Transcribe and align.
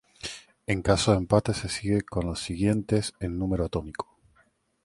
En 0.65 0.81
caso 0.81 1.11
de 1.11 1.19
empate 1.19 1.53
se 1.53 1.69
sigue 1.69 2.01
con 2.01 2.25
los 2.25 2.39
siguientes 2.39 3.13
en 3.19 3.37
número 3.37 3.65
atómico. 3.65 4.17